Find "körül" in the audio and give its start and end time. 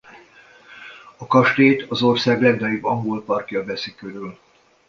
3.95-4.37